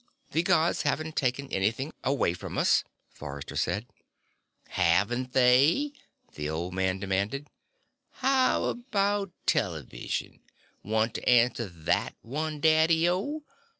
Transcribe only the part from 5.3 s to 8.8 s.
they?" the old man demanded. "How